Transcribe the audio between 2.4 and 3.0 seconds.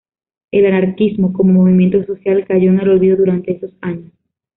cayó en el